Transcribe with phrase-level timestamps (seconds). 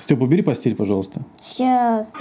[0.00, 1.22] Степ, убери постель, пожалуйста.
[1.42, 2.12] Сейчас.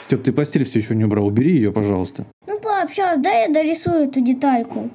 [0.00, 1.26] Степ, ты постель все еще не убрал.
[1.26, 2.24] Убери ее, пожалуйста.
[2.46, 4.90] Ну, пап, сейчас, дай я дорисую эту детальку.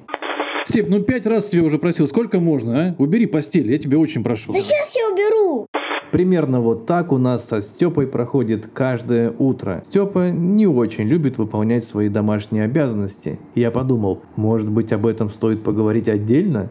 [0.66, 2.94] Степ, ну пять раз тебе уже просил, сколько можно, а?
[2.98, 4.52] Убери постель, я тебя очень прошу.
[4.52, 5.66] Да сейчас я уберу.
[6.10, 9.82] Примерно вот так у нас со Степой проходит каждое утро.
[9.86, 13.38] Степа не очень любит выполнять свои домашние обязанности.
[13.54, 16.70] Я подумал, может быть об этом стоит поговорить отдельно?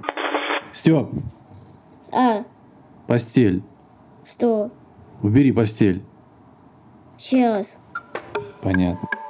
[0.72, 1.10] Степ,
[2.12, 2.46] А,
[3.06, 3.62] постель.
[4.26, 4.72] что?
[5.24, 6.04] Убери постель.
[7.18, 7.78] Сейчас.
[8.62, 9.23] Понятно.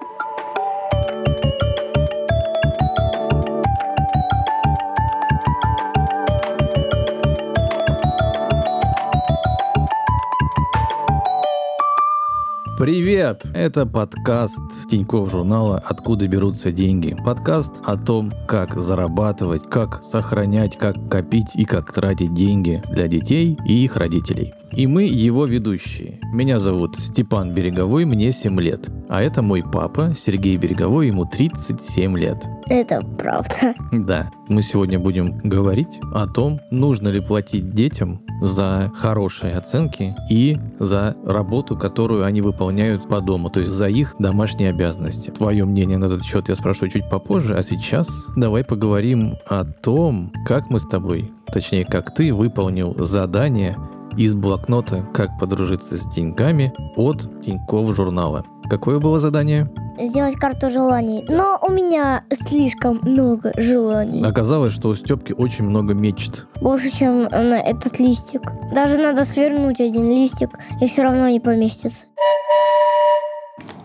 [12.84, 13.44] Привет!
[13.56, 14.60] Это подкаст
[14.92, 17.16] Тинькофф журнала «Откуда берутся деньги».
[17.24, 23.58] Подкаст о том, как зарабатывать, как сохранять, как копить и как тратить деньги для детей
[23.66, 24.54] и их родителей.
[24.74, 26.20] И мы его ведущие.
[26.34, 28.90] Меня зовут Степан Береговой, мне 7 лет.
[29.08, 32.44] А это мой папа, Сергей Береговой, ему 37 лет.
[32.68, 33.76] Это правда.
[33.94, 40.60] Да, мы сегодня будем говорить о том, нужно ли платить детям за хорошие оценки и
[40.78, 45.30] за работу, которую они выполняют по дому, то есть за их домашние обязанности.
[45.30, 50.34] Твое мнение на этот счет я спрошу чуть попозже, а сейчас давай поговорим о том,
[50.46, 53.78] как мы с тобой, точнее, как ты выполнил задание
[54.18, 58.46] из блокнота «Как подружиться с деньгами» от Тинькофф журнала.
[58.70, 59.70] Какое было задание?
[60.00, 61.24] Сделать карту желаний.
[61.30, 64.24] Но у меня слишком много желаний.
[64.24, 66.48] Оказалось, что у Степки очень много мечт.
[66.62, 68.42] Больше, чем на этот листик.
[68.74, 70.50] Даже надо свернуть один листик,
[70.82, 72.08] и все равно не поместится.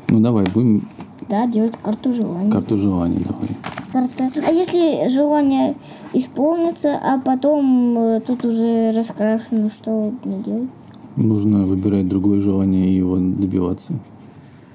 [0.09, 0.89] Ну давай, будем
[1.29, 2.51] Да, делать карту желаний.
[2.51, 3.49] карту желаний давай.
[3.93, 4.31] Карта.
[4.47, 5.75] А если желание
[6.13, 10.69] исполнится, а потом э, тут уже раскрашено, что мне делать?
[11.17, 13.93] Нужно выбирать другое желание и его добиваться.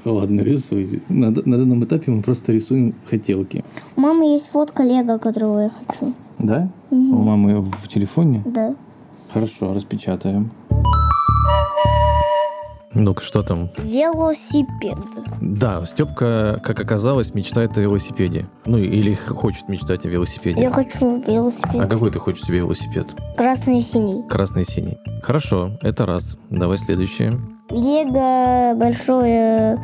[0.05, 1.01] Ладно, рисуй.
[1.07, 3.63] На, на данном этапе мы просто рисуем хотелки.
[3.95, 6.13] У мамы есть фотка Лего, которого я хочу.
[6.39, 6.69] Да?
[6.91, 7.13] Мгм.
[7.13, 8.43] У мамы в телефоне?
[8.45, 8.75] Да.
[9.31, 10.51] Хорошо, распечатаем.
[12.95, 13.71] Ну-ка, что там?
[13.79, 14.97] Велосипед.
[15.41, 18.45] Да, Степка, как оказалось, мечтает о велосипеде.
[18.65, 20.61] Ну, или хочет мечтать о велосипеде.
[20.61, 21.75] Я хочу велосипед.
[21.75, 23.07] А какой ты хочешь себе велосипед?
[23.35, 24.21] Красный и синий.
[24.29, 24.99] Красный и синий.
[25.23, 26.37] Хорошо, это раз.
[26.51, 27.39] Давай следующее.
[27.73, 29.81] Лего большое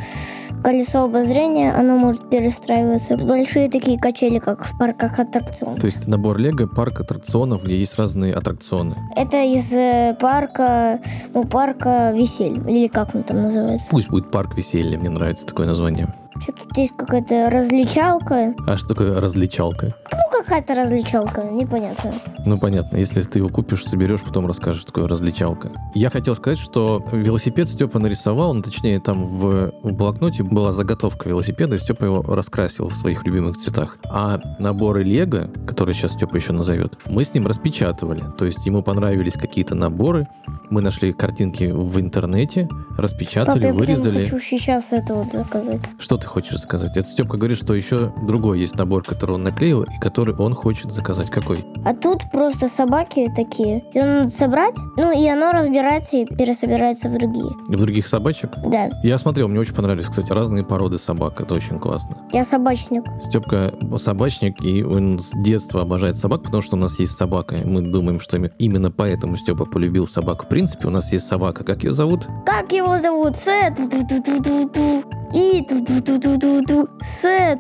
[0.64, 3.18] колесо обозрения, оно может перестраиваться.
[3.18, 5.80] Большие такие качели, как в парках аттракционов.
[5.80, 8.96] То есть набор Лего, парк аттракционов, где есть разные аттракционы.
[9.16, 11.00] Это из э, парка,
[11.34, 13.88] ну, парка веселья, или как он там называется.
[13.90, 16.14] Пусть будет парк веселья, мне нравится такое название.
[16.42, 18.54] Что тут есть какая-то развлечалка.
[18.66, 19.96] А что такое различалка?
[20.12, 22.12] Ну, какая-то развлечалка, непонятно.
[22.46, 25.72] Ну, понятно, если ты его купишь, соберешь, потом расскажешь, что такое различалка.
[25.94, 31.30] Я хотел сказать, что велосипед Степа нарисовал, ну, точнее, там в, в блокноте была заготовка
[31.30, 33.98] велосипеда, и Степа его раскрасил в своих любимых цветах.
[34.06, 38.24] А наборы Лего, которые сейчас Степа еще назовет, мы с ним распечатывали.
[38.38, 40.28] То есть ему понравились какие-то наборы,
[40.70, 44.26] мы нашли картинки в интернете, распечатали, Папа, я вырезали.
[44.26, 45.82] хочу сейчас это вот заказать.
[45.98, 46.96] Что ты хочешь заказать?
[46.96, 50.92] Это Степка говорит, что еще другой есть набор, который он наклеил, и который он хочет
[50.92, 51.30] заказать.
[51.30, 51.66] Какой?
[51.86, 53.84] А тут просто собаки такие.
[53.94, 57.50] Ее надо собрать, ну и оно разбирается и пересобирается в другие.
[57.68, 58.52] В других собачек?
[58.66, 61.40] Да, Я смотрел, мне очень понравились, кстати, разные породы собак.
[61.42, 62.18] Это очень классно.
[62.34, 63.04] я собачник.
[63.22, 67.56] Степка собачник, и он с детства обожает собак, потому что у нас есть собака.
[67.64, 70.44] Мы думаем, что име- именно поэтому Степа полюбил собак.
[70.46, 71.64] В принципе, у нас есть собака.
[71.64, 72.28] Как ее зовут?
[72.46, 73.38] Как его зовут?
[73.38, 73.80] Сет.
[75.34, 75.66] И.
[77.02, 77.60] Сет.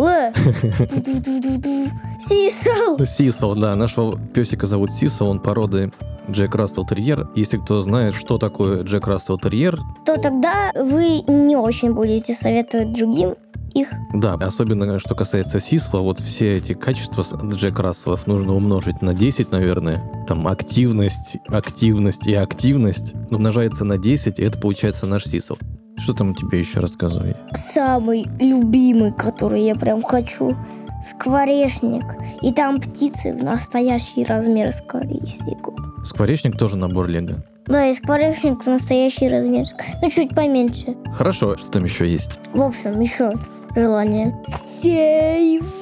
[0.00, 0.80] Ту-ту-ту-ту-ту.
[0.80, 0.86] Л.
[0.88, 1.90] Ту-ту-ту-ту-ту.
[2.20, 3.04] Сисел.
[3.06, 3.74] Сисел, да.
[3.76, 5.92] Нашего песика зовут Сисел, он породы
[6.30, 7.28] Джек Рассел Терьер.
[7.34, 12.92] Если кто знает, что такое Джек Рассел Терьер, То тогда вы не очень будете советовать
[12.92, 13.34] другим
[13.74, 13.88] их.
[14.14, 19.52] да, особенно что касается Сисла, вот все эти качества Джек Расселов нужно умножить на 10,
[19.52, 20.02] наверное.
[20.26, 25.56] Там активность, активность и активность умножается на 10, и это получается наш Сисл.
[26.00, 27.36] Что там тебе еще рассказывай?
[27.54, 30.56] Самый любимый, который я прям хочу.
[31.04, 32.04] Скворечник.
[32.40, 35.76] И там птицы в настоящий размер скворечнику.
[36.02, 37.44] Скворечник тоже набор Лего.
[37.66, 39.66] Да, и скворечник в настоящий размер.
[40.02, 40.96] Ну, чуть поменьше.
[41.14, 42.40] Хорошо, что там еще есть?
[42.54, 43.32] В общем, еще
[43.76, 44.34] желание.
[44.60, 45.79] Сейф.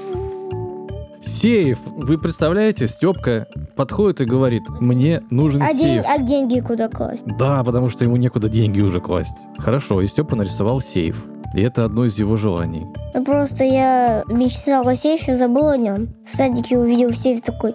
[1.29, 1.79] Сейф!
[1.95, 3.47] Вы представляете, Степка
[3.77, 6.05] подходит и говорит, мне нужен А, сейф.
[6.09, 7.25] а деньги куда класть?
[7.39, 9.37] Да, потому что ему некуда деньги уже класть.
[9.59, 11.23] Хорошо, и Степа нарисовал сейф.
[11.55, 12.87] И это одно из его желаний.
[13.15, 16.09] Ну, просто я мечтал о сейфе, забыл о нем.
[16.27, 17.75] В садике увидел сейф такой.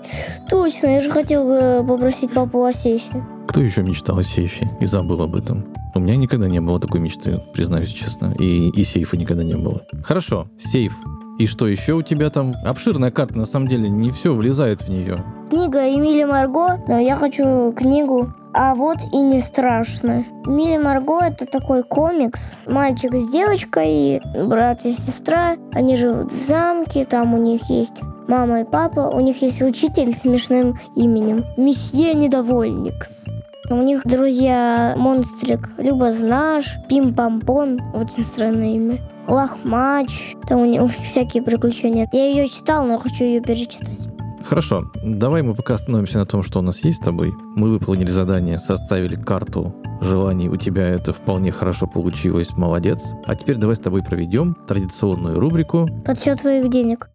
[0.49, 3.23] Точно, я же хотел э, попросить папу о сейфе.
[3.47, 5.65] Кто еще мечтал о сейфе и забыл об этом?
[5.95, 8.33] У меня никогда не было такой мечты, признаюсь честно.
[8.39, 9.81] И, и сейфа никогда не было.
[10.03, 10.95] Хорошо, сейф.
[11.39, 12.55] И что еще у тебя там?
[12.63, 15.23] Обширная карта, на самом деле, не все влезает в нее.
[15.49, 20.25] Книга Эмили Марго, но я хочу книгу а вот и не страшно.
[20.45, 22.57] Милли Марго это такой комикс.
[22.67, 25.55] Мальчик с девочкой, брат и сестра.
[25.71, 29.11] Они живут в замке, там у них есть мама и папа.
[29.11, 31.45] У них есть учитель с смешным именем.
[31.57, 33.25] Месье Недовольникс.
[33.69, 37.81] У них друзья Монстрик, Любознаш, Пим-Пампон.
[37.93, 39.12] Очень странное имя.
[39.27, 40.35] Лохмач.
[40.47, 42.07] Там у них всякие приключения.
[42.11, 44.07] Я ее читал, но хочу ее перечитать.
[44.45, 47.33] Хорошо, давай мы пока остановимся на том, что у нас есть с тобой.
[47.55, 53.01] Мы выполнили задание, составили карту желаний, у тебя это вполне хорошо получилось, молодец.
[53.25, 57.09] А теперь давай с тобой проведем традиционную рубрику «Подсчет твоих денег».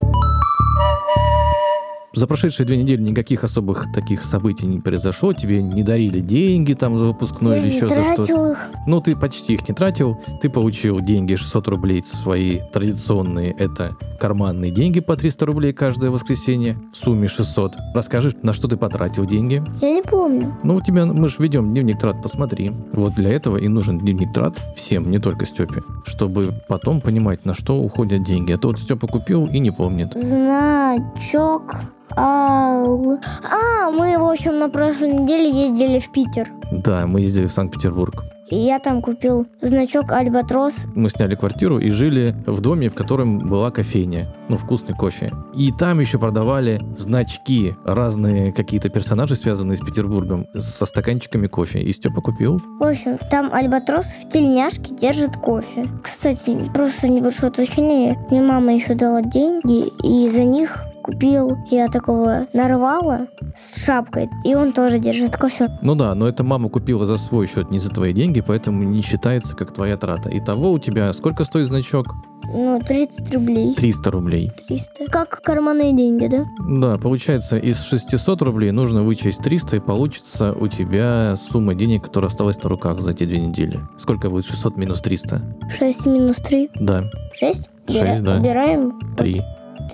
[2.15, 5.35] За прошедшие две недели никаких особых таких событий не произошло.
[5.35, 8.53] Тебе не дарили деньги там за выпускной Я или еще за тратил что.
[8.53, 8.59] их.
[8.87, 10.17] Ну, ты почти их не тратил.
[10.41, 13.53] Ты получил деньги 600 рублей свои традиционные.
[13.59, 16.79] Это карманные деньги по 300 рублей каждое воскресенье.
[16.93, 17.77] В сумме 600.
[17.95, 19.63] Расскажи, на что ты потратил деньги.
[19.83, 20.57] Я не помню.
[20.63, 22.73] Ну, у тебя, мы же ведем дневник трат, посмотри.
[22.93, 27.53] Вот для этого и нужен дневник трат всем, не только Степе, чтобы потом понимать, на
[27.53, 28.53] что уходят деньги.
[28.53, 30.13] А то вот Степа купил и не помнит.
[30.17, 31.75] Значок.
[32.17, 33.19] Ал.
[33.51, 36.49] А, мы, в общем, на прошлой неделе ездили в Питер.
[36.73, 38.25] Да, мы ездили в Санкт-Петербург.
[38.51, 40.87] И я там купил значок Альбатрос.
[40.95, 44.35] Мы сняли квартиру и жили в доме, в котором была кофейня.
[44.49, 45.33] Ну, вкусный кофе.
[45.55, 51.81] И там еще продавали значки, разные какие-то персонажи, связанные с Петербургом, со стаканчиками кофе.
[51.81, 52.63] И Степа купил.
[52.81, 55.87] В общем, там Альбатрос в тельняшке держит кофе.
[56.03, 58.17] Кстати, просто небольшое уточнение.
[58.31, 64.55] Мне мама еще дала деньги, и за них купил я такого нарвала с шапкой, и
[64.55, 65.71] он тоже держит кофе.
[65.81, 69.01] Ну да, но это мама купила за свой счет, не за твои деньги, поэтому не
[69.01, 70.29] считается как твоя трата.
[70.31, 72.09] Итого у тебя сколько стоит значок?
[72.45, 73.75] Ну, 30 рублей.
[73.75, 74.53] 300 рублей.
[74.69, 75.07] 300.
[75.07, 76.45] Как карманные деньги, да?
[76.69, 82.31] Да, получается, из 600 рублей нужно вычесть 300, и получится у тебя сумма денег, которая
[82.31, 83.81] осталась на руках за те две недели.
[83.99, 85.41] Сколько будет 600 минус 300?
[85.71, 86.71] 6 минус 3.
[86.81, 87.71] Да, 6?
[87.89, 88.37] Шесть, да.
[88.37, 89.43] Убираем 3.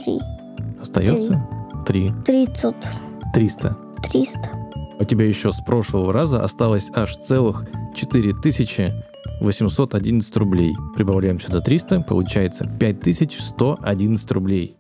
[0.05, 0.20] 3.
[0.85, 1.43] Остается?
[1.87, 2.13] 3.
[2.27, 2.75] 30.
[3.33, 3.77] 300.
[4.03, 4.39] 300.
[5.01, 7.65] У тебя еще с прошлого раза осталось аж целых
[7.95, 10.75] 4811 рублей.
[10.95, 14.77] Прибавляем сюда 300, получается 5111 рублей.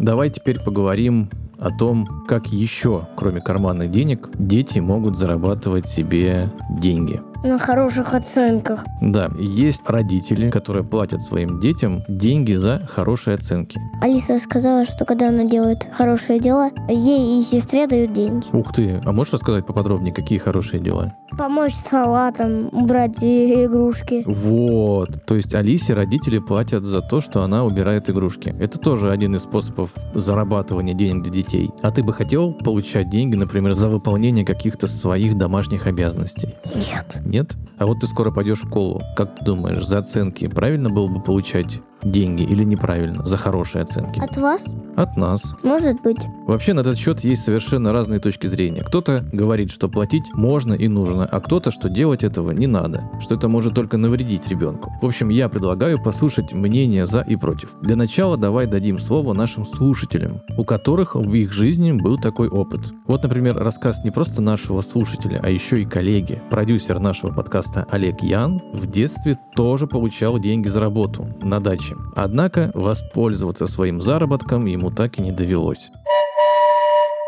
[0.00, 7.20] Давай теперь поговорим о том, как еще, кроме карманных денег, дети могут зарабатывать себе деньги.
[7.44, 8.84] На хороших оценках.
[9.02, 13.78] Да, есть родители, которые платят своим детям деньги за хорошие оценки.
[14.00, 18.46] Алиса сказала, что когда она делает хорошие дела, ей и сестре дают деньги.
[18.54, 21.14] Ух ты, а можешь рассказать поподробнее, какие хорошие дела?
[21.36, 24.24] Помочь с салатом, убрать игрушки.
[24.26, 28.54] Вот, то есть Алисе родители платят за то, что она убирает игрушки.
[28.58, 31.70] Это тоже один из способов зарабатывания денег для детей.
[31.82, 36.54] А ты бы хотел получать деньги, например, за выполнение каких-то своих домашних обязанностей?
[36.74, 37.20] Нет.
[37.24, 37.56] Нет?
[37.78, 39.00] А вот ты скоро пойдешь в школу.
[39.16, 44.20] Как ты думаешь, за оценки правильно было бы получать деньги или неправильно за хорошие оценки?
[44.20, 44.64] От вас?
[44.96, 45.54] От нас.
[45.62, 46.20] Может быть.
[46.46, 48.82] Вообще на этот счет есть совершенно разные точки зрения.
[48.82, 53.34] Кто-то говорит, что платить можно и нужно, а кто-то, что делать этого не надо, что
[53.34, 54.90] это может только навредить ребенку.
[55.00, 57.74] В общем, я предлагаю послушать мнение за и против.
[57.82, 62.80] Для начала давай дадим слово нашим слушателям, у которых в их жизни был такой опыт.
[63.06, 66.42] Вот, например, рассказ не просто нашего слушателя, а еще и коллеги.
[66.50, 71.89] Продюсер нашего подкаста Олег Ян в детстве тоже получал деньги за работу на даче.
[72.16, 75.90] Однако воспользоваться своим заработком ему так и не довелось.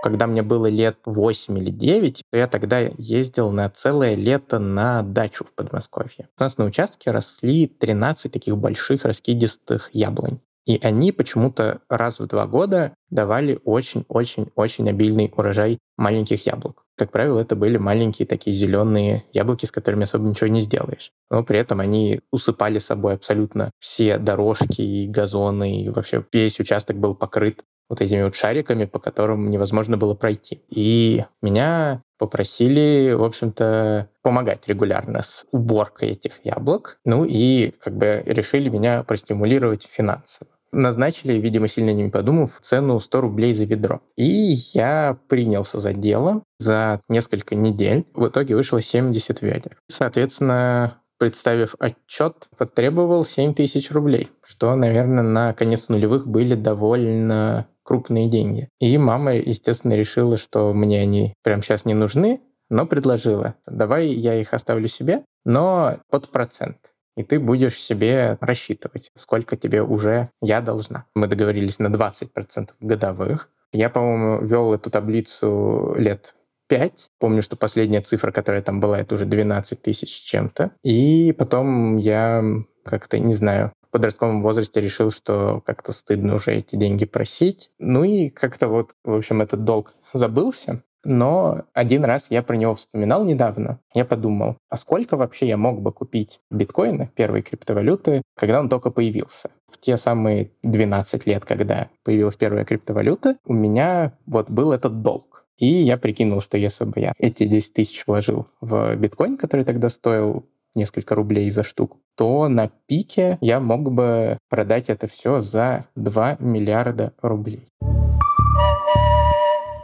[0.03, 5.03] Когда мне было лет 8 или 9, то я тогда ездил на целое лето на
[5.03, 6.29] дачу в Подмосковье.
[6.37, 10.41] У нас на участке росли 13 таких больших раскидистых яблонь.
[10.67, 16.82] И они почему-то раз в два года давали очень-очень-очень обильный урожай маленьких яблок.
[16.97, 21.11] Как правило, это были маленькие такие зеленые яблоки, с которыми особо ничего не сделаешь.
[21.31, 26.99] Но при этом они усыпали собой абсолютно все дорожки и газоны, и вообще весь участок
[26.99, 30.63] был покрыт вот этими вот шариками, по которым невозможно было пройти.
[30.71, 36.99] И меня попросили, в общем-то, помогать регулярно с уборкой этих яблок.
[37.05, 40.51] Ну и как бы решили меня простимулировать финансово.
[40.73, 44.01] Назначили, видимо, сильно не подумав, цену 100 рублей за ведро.
[44.17, 48.07] И я принялся за дело за несколько недель.
[48.15, 49.77] В итоге вышло 70 ведер.
[49.89, 58.29] Соответственно, представив отчет, потребовал 7 тысяч рублей, что, наверное, на конец нулевых были довольно крупные
[58.29, 58.69] деньги.
[58.81, 64.35] И мама, естественно, решила, что мне они прямо сейчас не нужны, но предложила, давай я
[64.35, 66.92] их оставлю себе, но под процент.
[67.17, 71.07] И ты будешь себе рассчитывать, сколько тебе уже я должна.
[71.15, 73.51] Мы договорились на 20% годовых.
[73.73, 76.35] Я, по-моему, вел эту таблицу лет
[76.69, 77.11] 5.
[77.19, 80.73] Помню, что последняя цифра, которая там была, это уже 12 тысяч чем-то.
[80.83, 82.43] И потом я
[82.85, 87.71] как-то, не знаю, в подростковом возрасте решил, что как-то стыдно уже эти деньги просить.
[87.79, 90.83] Ну и как-то вот, в общем, этот долг забылся.
[91.05, 93.81] Но один раз я про него вспоминал недавно.
[93.95, 98.91] Я подумал, а сколько вообще я мог бы купить биткоина, первой криптовалюты, когда он только
[98.91, 99.51] появился?
[99.71, 105.45] В те самые 12 лет, когда появилась первая криптовалюта, у меня вот был этот долг.
[105.59, 109.91] И я прикинул, что если бы я эти 10 тысяч вложил в биткоин, который тогда
[109.91, 115.87] стоил несколько рублей за штуку, то на пике я мог бы продать это все за
[115.95, 117.69] 2 миллиарда рублей.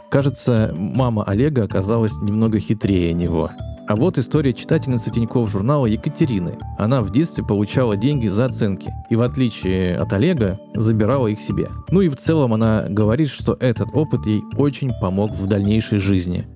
[0.09, 3.51] Кажется, мама Олега оказалась немного хитрее него.
[3.87, 6.57] А вот история читательницы Тинькофф журнала Екатерины.
[6.77, 11.69] Она в детстве получала деньги за оценки и, в отличие от Олега, забирала их себе.
[11.89, 16.47] Ну и в целом она говорит, что этот опыт ей очень помог в дальнейшей жизни.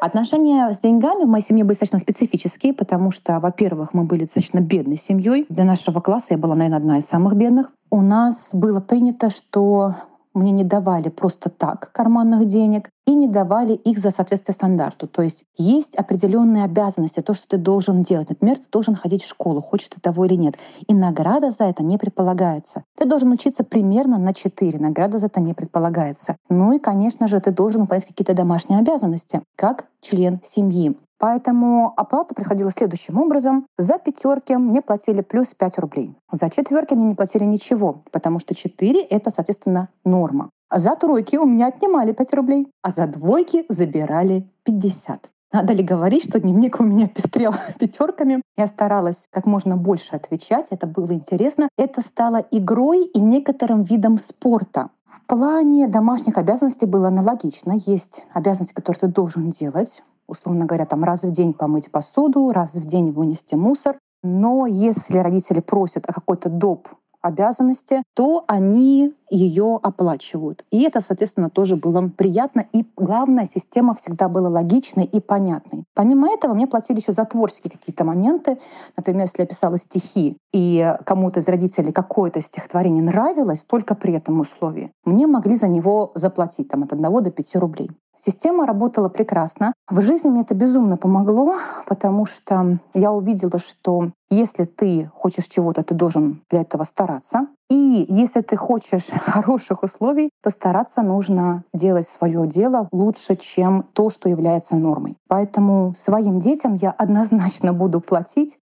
[0.00, 4.60] Отношения с деньгами в моей семье были достаточно специфические, потому что, во-первых, мы были достаточно
[4.60, 5.44] бедной семьей.
[5.50, 7.72] Для нашего класса я была, наверное, одна из самых бедных.
[7.90, 9.94] У нас было принято, что
[10.34, 15.08] мне не давали просто так карманных денег и не давали их за соответствие стандарту.
[15.08, 18.28] То есть есть определенные обязанности, то, что ты должен делать.
[18.28, 20.56] Например, ты должен ходить в школу, хочешь ты того или нет.
[20.86, 22.84] И награда за это не предполагается.
[22.96, 26.36] Ты должен учиться примерно на 4, награда за это не предполагается.
[26.48, 30.96] Ну и, конечно же, ты должен выполнять какие-то домашние обязанности, как член семьи.
[31.20, 33.66] Поэтому оплата происходила следующим образом.
[33.76, 36.16] За пятерки мне платили плюс 5 рублей.
[36.32, 40.48] За четверки мне не платили ничего, потому что 4— это, соответственно, норма.
[40.70, 45.30] А за тройки у меня отнимали 5 рублей, а за двойки забирали 50.
[45.52, 48.40] Надо ли говорить, что дневник у меня пестрел пятерками?
[48.56, 51.68] Я старалась как можно больше отвечать, это было интересно.
[51.76, 54.88] Это стало игрой и некоторым видом спорта.
[55.04, 57.72] В плане домашних обязанностей было аналогично.
[57.72, 62.74] Есть обязанности, которые ты должен делать условно говоря, там раз в день помыть посуду, раз
[62.74, 63.98] в день вынести мусор.
[64.22, 66.88] Но если родители просят о какой-то доп
[67.22, 70.64] обязанности, то они ее оплачивают.
[70.70, 72.66] И это, соответственно, тоже было приятно.
[72.72, 75.84] И главное, система всегда была логичной и понятной.
[75.94, 78.58] Помимо этого, мне платили еще за творческие какие-то моменты.
[78.96, 84.40] Например, если я писала стихи, и кому-то из родителей какое-то стихотворение нравилось только при этом
[84.40, 87.90] условии, мне могли за него заплатить там, от 1 до 5 рублей.
[88.22, 89.72] Система работала прекрасно.
[89.88, 91.54] В жизни мне это безумно помогло,
[91.86, 97.46] потому что я увидела, что если ты хочешь чего-то, ты должен для этого стараться.
[97.70, 104.10] И если ты хочешь хороших условий, то стараться нужно делать свое дело лучше, чем то,
[104.10, 105.16] что является нормой.
[105.26, 108.58] Поэтому своим детям я однозначно буду платить.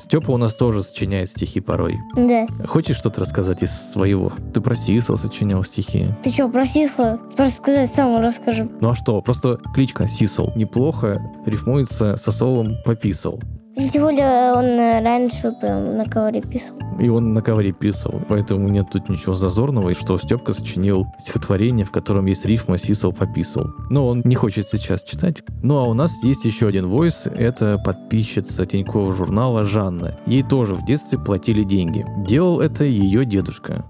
[0.00, 1.98] Степа у нас тоже сочиняет стихи порой.
[2.16, 2.46] Да.
[2.66, 4.32] Хочешь что-то рассказать из своего?
[4.54, 6.08] Ты про Сисла сочинял стихи.
[6.22, 7.20] Ты что, про Сисла?
[7.36, 8.68] Рассказать сам расскажи.
[8.80, 9.20] Ну а что?
[9.20, 13.40] Просто кличка Сисл неплохо рифмуется со словом «пописал».
[13.88, 16.76] Тем более он э, раньше прям на ковре писал.
[16.98, 21.86] И он на ковре писал, поэтому нет тут ничего зазорного, и что Степка сочинил стихотворение,
[21.86, 23.64] в котором есть рифма «сисал пописал».
[23.88, 25.42] Но он не хочет сейчас читать.
[25.62, 30.18] Ну а у нас есть еще один войс, это подписчица Тинькофф журнала Жанна.
[30.26, 32.04] Ей тоже в детстве платили деньги.
[32.28, 33.84] Делал это ее дедушка.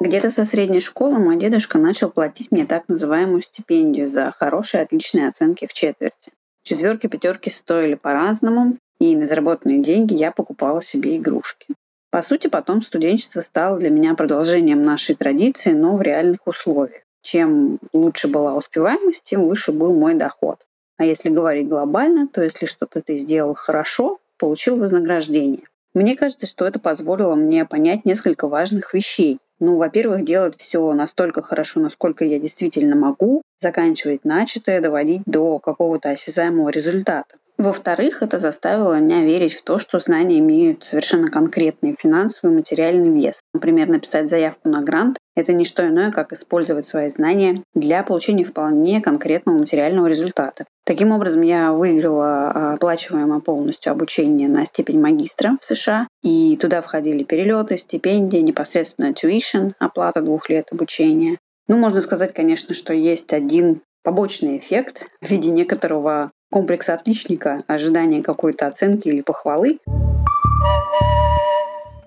[0.00, 5.28] Где-то со средней школы мой дедушка начал платить мне так называемую стипендию за хорошие отличные
[5.28, 6.30] оценки в четверти.
[6.64, 11.66] Четверки, пятерки стоили по-разному, и на заработанные деньги я покупала себе игрушки.
[12.10, 17.02] По сути, потом студенчество стало для меня продолжением нашей традиции, но в реальных условиях.
[17.20, 20.64] Чем лучше была успеваемость, тем выше был мой доход.
[20.96, 25.64] А если говорить глобально, то если что-то ты сделал хорошо, получил вознаграждение.
[25.92, 29.38] Мне кажется, что это позволило мне понять несколько важных вещей.
[29.66, 36.10] Ну, во-первых, делать все настолько хорошо, насколько я действительно могу, заканчивать начатое, доводить до какого-то
[36.10, 37.36] осязаемого результата.
[37.56, 43.10] Во-вторых, это заставило меня верить в то, что знания имеют совершенно конкретный финансовый и материальный
[43.10, 43.40] вес.
[43.52, 48.44] Например, написать заявку на грант— это не что иное, как использовать свои знания для получения
[48.44, 50.64] вполне конкретного материального результата.
[50.84, 56.82] Таким образом, я выиграла а, оплачиваемое полностью обучение на степень магистра в США, и туда
[56.82, 61.38] входили перелеты, стипендии, непосредственно tuition, оплата двух лет обучения.
[61.68, 68.22] Ну, можно сказать, конечно, что есть один побочный эффект в виде некоторого комплекса отличника, ожидания
[68.22, 69.78] какой-то оценки или похвалы.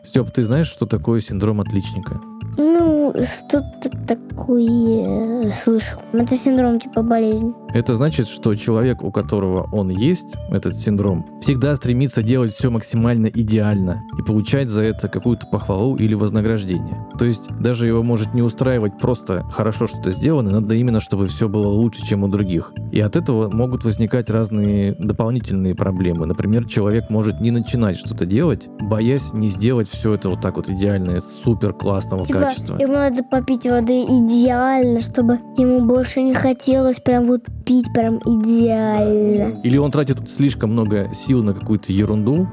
[0.03, 2.21] Степ, ты знаешь, что такое синдром отличника?
[2.57, 5.99] Ну, что-то такое слышал.
[6.13, 7.53] Это синдром типа болезни.
[7.73, 13.27] Это значит, что человек, у которого он есть, этот синдром, всегда стремится делать все максимально
[13.27, 17.05] идеально и получать за это какую-то похвалу или вознаграждение.
[17.19, 21.49] То есть даже его может не устраивать просто хорошо что-то сделано, надо именно, чтобы все
[21.49, 22.71] было лучше, чем у других.
[22.91, 26.25] И от этого могут возникать разные дополнительные проблемы.
[26.25, 30.69] Например, человек может не начинать что-то делать, боясь не сделать все это вот так вот
[30.69, 32.77] идеальное, супер классного Типа, качества.
[32.79, 39.61] ему надо попить воды идеально, чтобы ему больше не хотелось прям вот пить прям идеально.
[39.63, 42.47] Или он тратит слишком много сил на какую-то ерунду,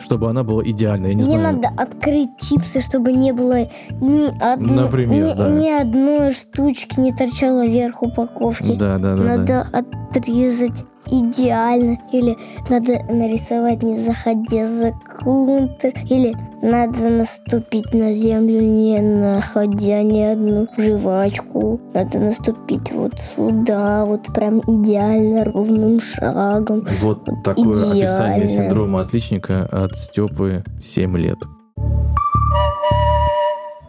[0.00, 1.10] чтобы она была идеальной.
[1.10, 1.56] Я не Мне знаю.
[1.56, 3.68] надо открыть чипсы, чтобы не было
[4.00, 5.50] ни, одной, Например, ни, да.
[5.50, 8.74] ни одной штучки не торчало вверх упаковки.
[8.74, 9.84] Да, да, да, надо да.
[10.10, 11.98] отрезать идеально.
[12.12, 12.36] Или
[12.68, 15.92] надо нарисовать, не заходя за контур.
[16.08, 21.80] Или надо наступить на землю, не находя ни одну жвачку.
[21.94, 26.86] Надо наступить вот сюда, вот прям идеально, ровным шагом.
[27.00, 28.48] Вот такое описание Идеально.
[28.48, 31.38] синдрома отличника от Степы 7 лет.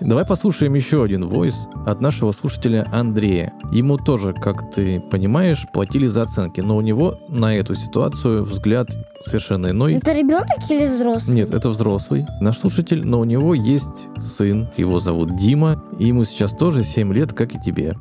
[0.01, 3.53] Давай послушаем еще один войс от нашего слушателя Андрея.
[3.73, 8.87] Ему тоже, как ты понимаешь, платили за оценки, но у него на эту ситуацию взгляд
[9.19, 9.95] совершенно иной.
[9.95, 11.35] Это ребенок или взрослый?
[11.35, 16.23] Нет, это взрослый наш слушатель, но у него есть сын, его зовут Дима, и ему
[16.23, 17.97] сейчас тоже 7 лет, как и тебе.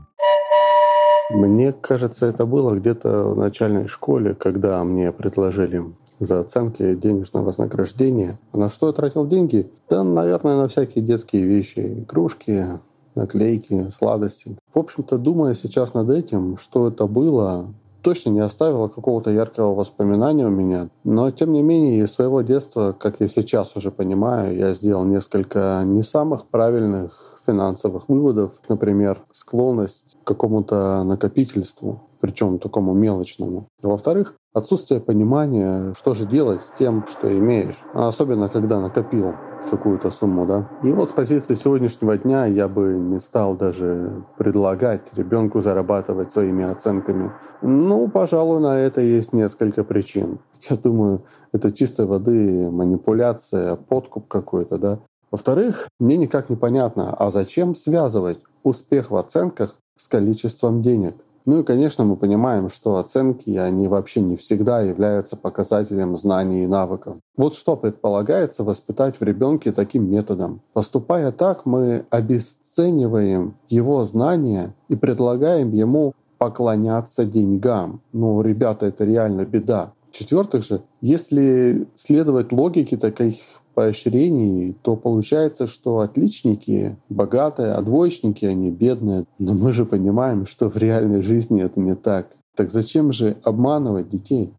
[1.31, 5.83] Мне кажется, это было где-то в начальной школе, когда мне предложили
[6.19, 8.39] за оценки денежное вознаграждение.
[8.53, 9.71] А на что я тратил деньги?
[9.89, 12.05] Да, наверное, на всякие детские вещи.
[12.05, 12.81] Игрушки,
[13.15, 14.57] наклейки, сладости.
[14.73, 17.67] В общем-то, думая сейчас над этим, что это было,
[18.03, 20.89] точно не оставило какого-то яркого воспоминания у меня.
[21.05, 25.83] Но, тем не менее, из своего детства, как я сейчас уже понимаю, я сделал несколько
[25.85, 28.53] не самых правильных финансовых выводов.
[28.69, 33.69] Например, склонность к какому-то накопительству, причем такому мелочному.
[33.83, 37.81] Во-вторых, отсутствие понимания, что же делать с тем, что имеешь.
[37.95, 39.35] А Особенно, когда накопил
[39.71, 40.69] какую-то сумму, да.
[40.83, 46.65] И вот с позиции сегодняшнего дня я бы не стал даже предлагать ребенку зарабатывать своими
[46.65, 47.33] оценками.
[47.63, 50.41] Ну, пожалуй, на это есть несколько причин.
[50.71, 55.01] Я думаю, это чистой воды манипуляция, подкуп какой-то, да.
[55.31, 61.15] Во-вторых, мне никак не понятно, а зачем связывать успех в оценках с количеством денег?
[61.49, 66.67] Ну и, конечно, мы понимаем, что оценки, они вообще не всегда являются показателем знаний и
[66.67, 67.17] навыков.
[67.39, 70.61] Вот что предполагается воспитать в ребенке таким методом.
[70.75, 78.03] Поступая так, мы обесцениваем его знания и предлагаем ему поклоняться деньгам.
[78.13, 79.95] Ну, ребята, это реально беда.
[80.11, 88.73] В-четвертых же, если следовать логике таких поощрений, то получается, что отличники богатые, а двоечники они
[88.73, 89.25] бедные.
[89.39, 92.31] Но мы же понимаем, что в реальной жизни это не так.
[92.57, 94.53] Так зачем же обманывать детей?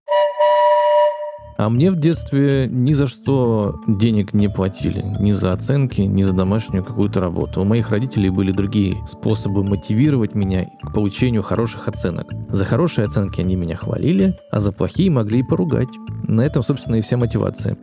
[1.57, 5.03] А мне в детстве ни за что денег не платили.
[5.19, 7.59] Ни за оценки, ни за домашнюю какую-то работу.
[7.59, 12.31] У моих родителей были другие способы мотивировать меня к получению хороших оценок.
[12.47, 15.89] За хорошие оценки они меня хвалили, а за плохие могли и поругать.
[16.23, 17.77] На этом, собственно, и вся мотивация.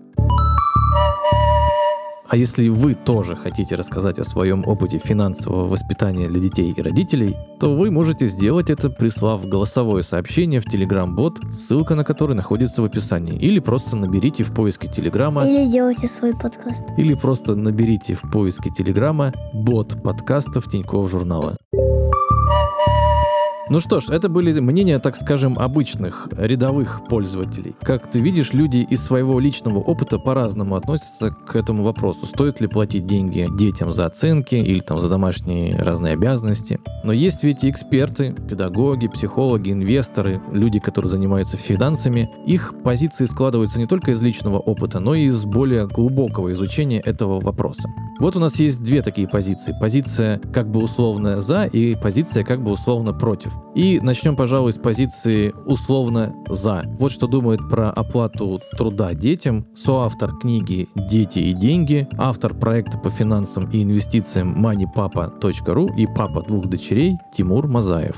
[2.28, 7.36] А если вы тоже хотите рассказать о своем опыте финансового воспитания для детей и родителей,
[7.60, 12.84] то вы можете сделать это, прислав голосовое сообщение в Telegram-бот, ссылка на который находится в
[12.84, 13.38] описании.
[13.38, 16.82] Или просто наберите в поиске Телеграма, Или сделайте свой подкаст.
[16.96, 21.56] или просто наберите в поиске Телеграма бот подкастов Тинькофф журнала.
[23.68, 27.74] Ну что ж, это были мнения, так скажем, обычных, рядовых пользователей.
[27.82, 32.26] Как ты видишь, люди из своего личного опыта по-разному относятся к этому вопросу.
[32.26, 36.78] Стоит ли платить деньги детям за оценки или там за домашние разные обязанности.
[37.02, 42.30] Но есть ведь и эксперты, педагоги, психологи, инвесторы, люди, которые занимаются финансами.
[42.46, 47.40] Их позиции складываются не только из личного опыта, но и из более глубокого изучения этого
[47.40, 47.88] вопроса.
[48.20, 49.74] Вот у нас есть две такие позиции.
[49.80, 53.55] Позиция как бы условно за и позиция как бы условно против.
[53.74, 56.84] И начнем, пожалуй, с позиции условно за.
[56.98, 63.10] Вот что думает про оплату труда детям соавтор книги «Дети и деньги», автор проекта по
[63.10, 68.16] финансам и инвестициям moneypapa.ru и папа двух дочерей Тимур Мазаев.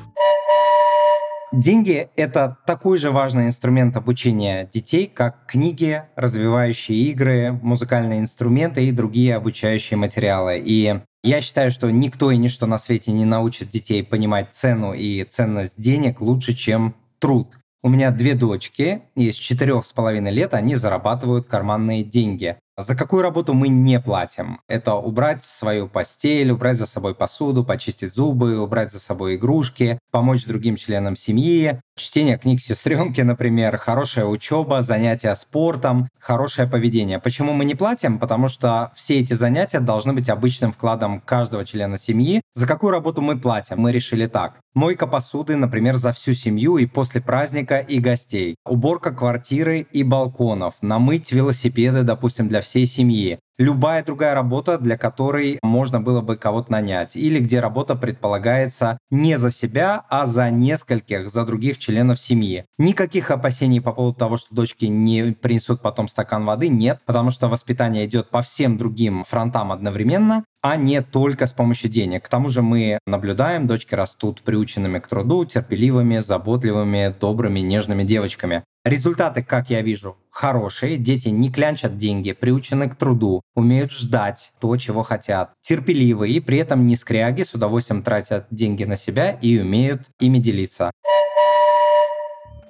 [1.50, 8.92] Деньги— это такой же важный инструмент обучения детей, как книги, развивающие игры, музыкальные инструменты и
[8.92, 10.62] другие обучающие материалы.
[10.62, 15.24] И я считаю, что никто и ничто на свете не научит детей понимать цену и
[15.24, 17.48] ценность денег лучше, чем труд.
[17.82, 22.56] У меня две дочки, и с четырех с половиной лет они зарабатывают карманные деньги.
[22.76, 24.60] За какую работу мы не платим?
[24.68, 30.44] Это убрать свою постель, убрать за собой посуду, почистить зубы, убрать за собой игрушки, помочь
[30.44, 37.18] другим членам семьи, чтение книг сестренки, например, хорошая учеба, занятия спортом, хорошее поведение.
[37.18, 38.18] Почему мы не платим?
[38.18, 42.40] Потому что все эти занятия должны быть обычным вкладом каждого члена семьи.
[42.54, 43.78] За какую работу мы платим?
[43.78, 44.60] Мы решили так.
[44.74, 48.56] Мойка посуды, например, за всю семью и после праздника и гостей.
[48.64, 50.76] Уборка квартиры и балконов.
[50.82, 53.38] Намыть велосипеды, допустим, для всей семьи.
[53.58, 57.16] Любая другая работа, для которой можно было бы кого-то нанять.
[57.16, 62.66] Или где работа предполагается не за себя, а за нескольких, за других членов семьи.
[62.78, 67.48] Никаких опасений по поводу того, что дочки не принесут потом стакан воды, нет, потому что
[67.48, 72.24] воспитание идет по всем другим фронтам одновременно а не только с помощью денег.
[72.24, 78.64] К тому же мы наблюдаем, дочки растут приученными к труду, терпеливыми, заботливыми, добрыми, нежными девочками.
[78.88, 80.96] Результаты, как я вижу, хорошие.
[80.96, 86.56] Дети не клянчат деньги, приучены к труду, умеют ждать то, чего хотят, терпеливы и при
[86.56, 90.90] этом не скряги, с удовольствием тратят деньги на себя и умеют ими делиться.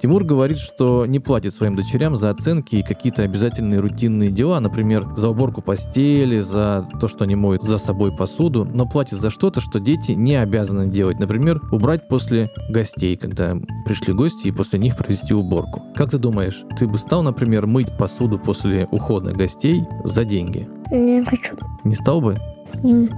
[0.01, 5.07] Тимур говорит, что не платит своим дочерям за оценки и какие-то обязательные рутинные дела, например,
[5.17, 9.61] за уборку постели, за то, что они моют за собой посуду, но платит за что-то,
[9.61, 11.19] что дети не обязаны делать.
[11.19, 15.83] Например, убрать после гостей, когда пришли гости, и после них провести уборку.
[15.97, 20.69] Как ты думаешь, ты бы стал, например, мыть посуду после ухода гостей за деньги?
[20.93, 21.57] Не хочу.
[21.83, 22.37] Не стал бы?
[22.85, 23.11] М.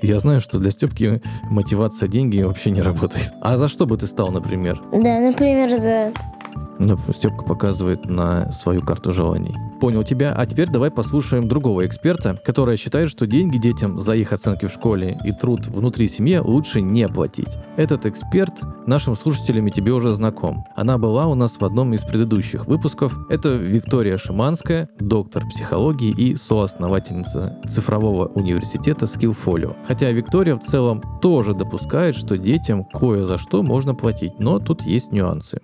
[0.00, 3.32] Я знаю, что для Степки мотивация деньги вообще не работает.
[3.40, 4.80] А за что бы ты стал, например?
[4.92, 6.12] Да, например, за...
[6.78, 9.54] Ну, Степка показывает на свою карту желаний.
[9.80, 10.32] Понял тебя.
[10.36, 14.70] А теперь давай послушаем другого эксперта, который считает, что деньги детям за их оценки в
[14.70, 17.48] школе и труд внутри семьи лучше не платить.
[17.76, 18.52] Этот эксперт
[18.86, 20.64] нашим слушателям и тебе уже знаком.
[20.76, 23.16] Она была у нас в одном из предыдущих выпусков.
[23.28, 29.76] Это Виктория Шиманская, доктор психологии и соосновательница цифрового университета Skillfolio.
[29.86, 34.82] Хотя Виктория в целом тоже допускает, что детям кое за что можно платить, но тут
[34.82, 35.60] есть нюансы.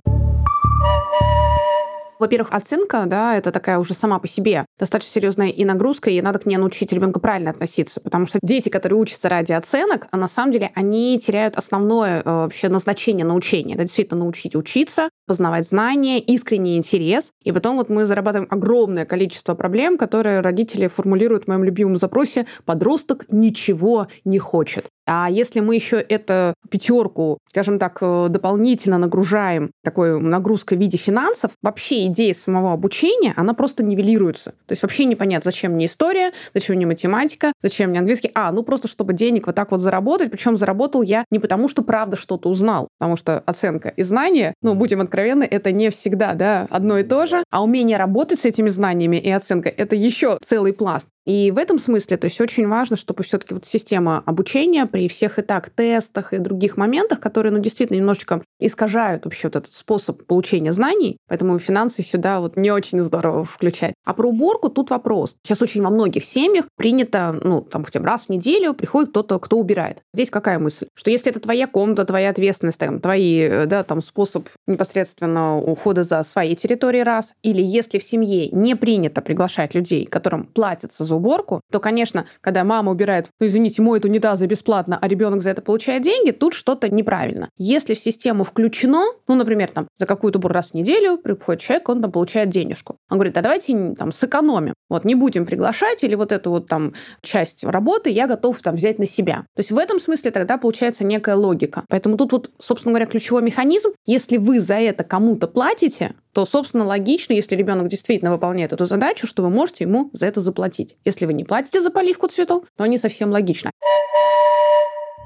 [2.19, 6.39] Во-первых, оценка, да, это такая уже сама по себе достаточно серьезная и нагрузка, и надо
[6.39, 10.29] к ней научить ребенка правильно относиться, потому что дети, которые учатся ради оценок, а на
[10.29, 13.75] самом деле они теряют основное э, вообще назначение научения.
[13.75, 17.33] Это действительно научить учиться, познавать знания, искренний интерес.
[17.43, 22.47] И потом вот мы зарабатываем огромное количество проблем, которые родители формулируют в моем любимом запросе
[22.65, 24.87] «подросток ничего не хочет».
[25.07, 30.97] А если мы еще эту пятерку, скажем так, э, дополнительно нагружаем такой нагрузкой в виде
[30.97, 34.53] финансов, вообще идея самого обучения, она просто нивелируется.
[34.67, 38.31] То есть вообще непонятно, зачем мне история, зачем мне математика, зачем мне английский.
[38.35, 40.31] А, ну просто чтобы денег вот так вот заработать.
[40.31, 44.75] Причем заработал я не потому, что правда что-то узнал, потому что оценка и знания, ну,
[44.75, 47.43] будем откровенны, это не всегда, да, одно и то же.
[47.51, 51.09] А умение работать с этими знаниями и оценкой— это еще целый пласт.
[51.27, 55.39] И в этом смысле, то есть очень важно, чтобы все-таки вот система обучения при всех
[55.39, 60.25] и так тестах и других моментах, которые, ну, действительно немножечко искажают вообще вот этот способ
[60.25, 63.95] получения знаний, поэтому финансы сюда вот не очень здорово включать.
[64.05, 65.37] А про уборку тут вопрос.
[65.43, 69.39] Сейчас очень во многих семьях принято, ну, там, хотя бы раз в неделю приходит кто-то,
[69.39, 69.99] кто убирает.
[70.13, 70.87] Здесь какая мысль?
[70.95, 76.03] Что если это твоя комната, твоя ответственность, там, твои, э, да, там, способ непосредственно ухода
[76.03, 81.14] за своей территорией раз, или если в семье не принято приглашать людей, которым платится за
[81.15, 85.63] уборку, то, конечно, когда мама убирает, ну, извините, моет унитазы бесплатно, а ребенок за это
[85.63, 87.49] получает деньги, тут что-то неправильно.
[87.59, 91.89] Если в систему включено, ну, например, там, за какую-то уборку раз в неделю приходит человек,
[91.89, 92.97] он там получает денежку.
[93.11, 94.75] Он говорит, а давайте там сэкономим.
[94.89, 98.99] Вот не будем приглашать, или вот эту вот там часть работы я готов там взять
[98.99, 99.47] на себя.
[99.55, 101.85] То есть в этом смысле тогда получается некая логика.
[101.89, 103.91] Поэтому тут вот, собственно говоря, ключевой механизм.
[104.07, 109.27] Если вы за это кому-то платите, то, собственно, логично, если ребенок действительно выполняет эту задачу,
[109.27, 110.97] что вы можете ему за это заплатить.
[111.05, 113.71] Если вы не платите за поливку цветов, то не совсем логично.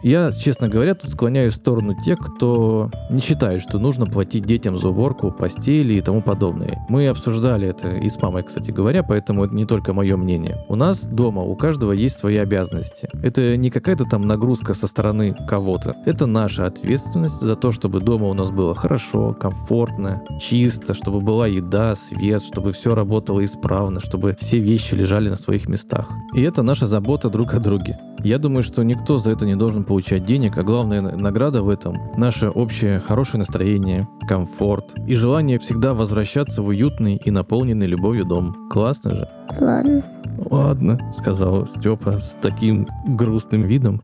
[0.03, 4.79] Я, честно говоря, тут склоняюсь в сторону тех, кто не считает, что нужно платить детям
[4.79, 6.79] за уборку, постели и тому подобное.
[6.89, 10.65] Мы обсуждали это и с мамой, кстати говоря, поэтому это не только мое мнение.
[10.69, 13.09] У нас дома у каждого есть свои обязанности.
[13.23, 15.97] Это не какая-то там нагрузка со стороны кого-то.
[16.07, 21.49] Это наша ответственность за то, чтобы дома у нас было хорошо, комфортно, чисто, чтобы была
[21.49, 26.09] еда, свет, чтобы все работало исправно, чтобы все вещи лежали на своих местах.
[26.35, 27.99] И это наша забота друг о друге.
[28.25, 31.97] Я думаю, что никто за это не должен получать денег, а главная награда в этом–
[32.17, 38.69] наше общее хорошее настроение, комфорт и желание всегда возвращаться в уютный и наполненный любовью дом.
[38.71, 39.29] Классно же?
[39.61, 40.05] Ладно.
[40.51, 44.03] Ладно, сказал Степа с таким грустным видом.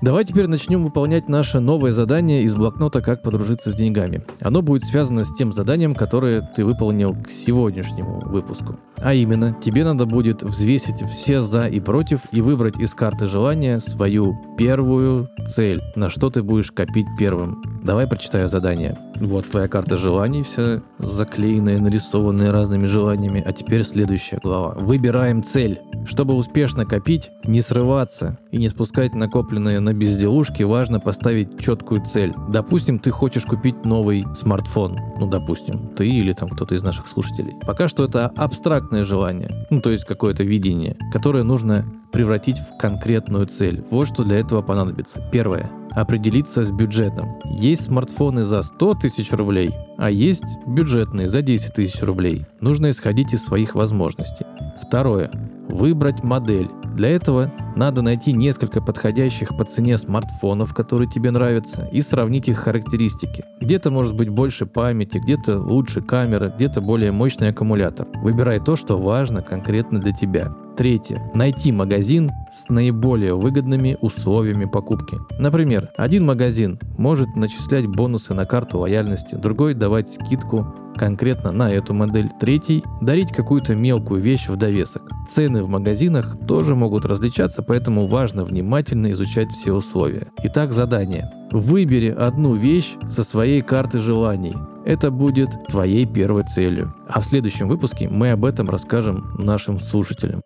[0.00, 4.24] Давай теперь начнем выполнять наше новое задание из блокнота «Как подружиться с деньгами».
[4.40, 8.78] Оно будет связано с тем заданием, которое ты выполнил к сегодняшнему выпуску.
[8.96, 13.80] А именно, тебе надо будет взвесить все «за» и «против» и выбрать из карты желания
[13.80, 17.62] свою первую цель, на что ты будешь копить первым.
[17.82, 19.07] Давай прочитаю задание.
[19.20, 23.42] Вот твоя карта желаний, вся заклеенная, нарисованная разными желаниями.
[23.44, 24.74] А теперь следующая глава.
[24.76, 25.80] Выбираем цель.
[26.06, 32.34] Чтобы успешно копить, не срываться и не спускать накопленное на безделушки, важно поставить четкую цель.
[32.48, 34.98] Допустим, ты хочешь купить новый смартфон.
[35.18, 37.54] Ну, допустим, ты или там кто-то из наших слушателей.
[37.66, 43.46] Пока что это абстрактное желание, ну, то есть какое-то видение, которое нужно превратить в конкретную
[43.46, 43.84] цель.
[43.90, 45.22] Вот что для этого понадобится.
[45.30, 47.36] Первое определиться с бюджетом.
[47.44, 52.46] Есть смартфоны за 100 тысяч рублей, а есть бюджетные за 10 тысяч рублей.
[52.60, 54.46] Нужно исходить из своих возможностей.
[54.82, 55.30] Второе.
[55.68, 56.68] Выбрать модель.
[56.94, 62.58] Для этого надо найти несколько подходящих по цене смартфонов, которые тебе нравятся, и сравнить их
[62.58, 63.44] характеристики.
[63.60, 68.06] Где-то может быть больше памяти, где-то лучше камера, где-то более мощный аккумулятор.
[68.22, 70.52] Выбирай то, что важно конкретно для тебя.
[70.76, 71.20] Третье.
[71.34, 75.18] Найти магазин с наиболее выгодными условиями покупки.
[75.38, 81.94] Например, один магазин может начислять бонусы на карту лояльности, другой давать скидку конкретно на эту
[81.94, 85.02] модель, третий– дарить какую-то мелкую вещь в довесок.
[85.30, 90.26] Цены в магазинах тоже могут различаться, поэтому важно внимательно изучать все условия.
[90.42, 91.30] Итак, задание.
[91.52, 94.54] Выбери одну вещь со своей карты желаний.
[94.84, 96.94] Это будет твоей первой целью.
[97.08, 100.42] А в следующем выпуске мы об этом расскажем нашим слушателям.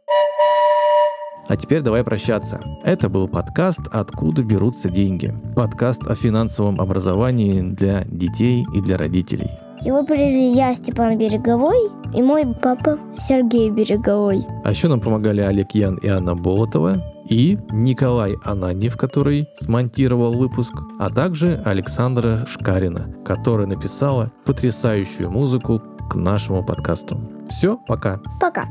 [1.48, 2.60] А теперь давай прощаться.
[2.84, 5.34] Это был подкаст «Откуда берутся деньги».
[5.56, 9.50] Подкаст о финансовом образовании для детей и для родителей.
[9.84, 14.46] Его привели я, Степан Береговой, и мой папа Сергей Береговой.
[14.62, 20.72] А еще нам помогали Олег Ян и Анна Болотова, и Николай Ананьев, который смонтировал выпуск,
[21.00, 27.20] а также Александра Шкарина, которая написала потрясающую музыку к нашему подкасту.
[27.48, 28.20] Все, пока.
[28.40, 28.66] Пока.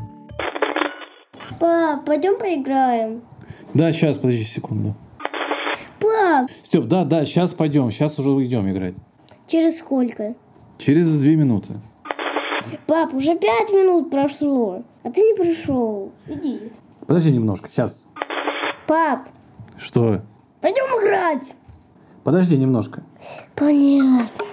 [1.60, 3.22] Пап, пойдем поиграем.
[3.74, 4.96] Да, сейчас, подожди секунду.
[6.00, 8.96] Пап, Степ, да, да, сейчас пойдем, сейчас уже идем играть.
[9.48, 10.36] через сколько?
[10.82, 11.76] Через две минуты.
[12.88, 16.12] Пап, уже пять минут прошло, а ты не пришел.
[16.28, 16.72] Иди.
[17.06, 18.08] Подожди немножко, сейчас.
[18.88, 19.28] Пап,
[19.78, 20.24] Что?
[20.60, 21.54] пойдем играть.
[22.24, 23.04] Подожди немножко.
[23.56, 24.44] Понятно.